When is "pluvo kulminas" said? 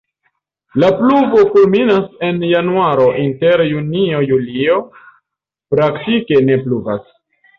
0.99-2.05